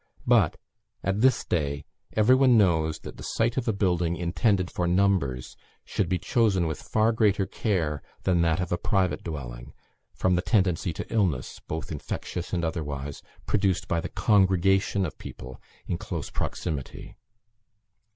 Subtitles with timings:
[0.25, 0.57] But
[1.03, 5.55] at this day, every one knows that the site of a building intended for numbers
[5.85, 9.73] should be chosen with far greater care than that of a private dwelling,
[10.15, 15.61] from the tendency to illness, both infectious and otherwise, produced by the congregation of people
[15.85, 17.15] in close proximity.